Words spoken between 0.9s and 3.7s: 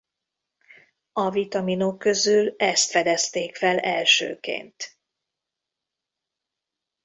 A vitaminok közül ezt fedezték